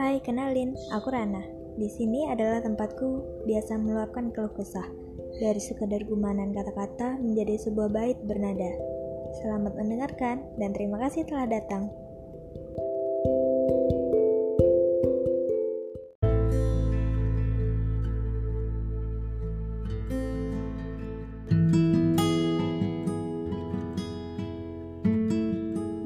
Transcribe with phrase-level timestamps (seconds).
[0.00, 1.44] Hai, kenalin, aku Rana.
[1.76, 4.88] Di sini adalah tempatku biasa meluapkan keluh kesah.
[5.36, 8.72] Dari sekadar gumanan kata-kata menjadi sebuah bait bernada.
[9.44, 11.92] Selamat mendengarkan dan terima kasih telah datang.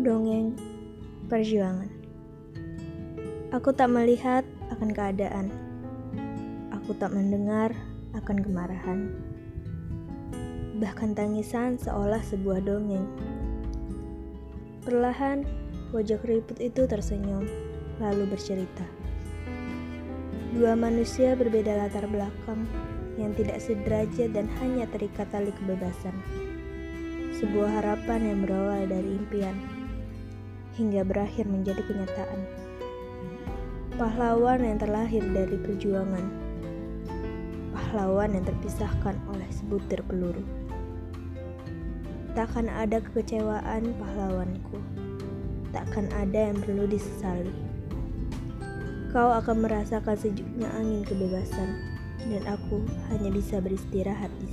[0.02, 0.58] Dongeng
[1.30, 1.93] Perjuangan
[3.54, 4.42] Aku tak melihat
[4.74, 5.46] akan keadaan.
[6.74, 7.70] Aku tak mendengar
[8.10, 9.14] akan kemarahan.
[10.82, 13.06] Bahkan tangisan seolah sebuah dongeng.
[14.82, 15.46] Perlahan,
[15.94, 17.46] wajah keriput itu tersenyum,
[18.02, 18.82] lalu bercerita.
[20.50, 22.66] Dua manusia berbeda latar belakang
[23.22, 26.18] yang tidak sederajat dan hanya terikat tali kebebasan.
[27.38, 29.54] Sebuah harapan yang berawal dari impian
[30.74, 32.63] hingga berakhir menjadi kenyataan.
[33.94, 36.26] Pahlawan yang terlahir dari perjuangan,
[37.70, 40.42] pahlawan yang terpisahkan oleh sebutir peluru.
[42.34, 44.82] Takkan ada kekecewaan pahlawanku,
[45.70, 47.54] takkan ada yang perlu disesali.
[49.14, 51.78] Kau akan merasakan sejuknya angin kebebasan,
[52.26, 52.82] dan aku
[53.14, 54.48] hanya bisa beristirahat di